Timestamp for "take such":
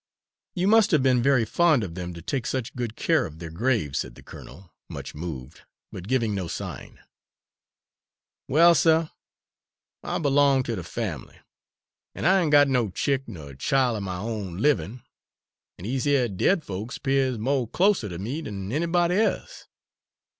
2.23-2.75